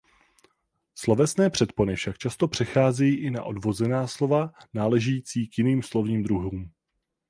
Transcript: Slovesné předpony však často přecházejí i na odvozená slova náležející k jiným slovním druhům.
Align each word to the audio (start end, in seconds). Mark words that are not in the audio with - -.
Slovesné 0.95 1.49
předpony 1.49 1.95
však 1.95 2.17
často 2.17 2.47
přecházejí 2.47 3.15
i 3.17 3.29
na 3.31 3.43
odvozená 3.43 4.07
slova 4.07 4.53
náležející 4.73 5.47
k 5.47 5.57
jiným 5.57 5.83
slovním 5.83 6.23
druhům. 6.23 6.71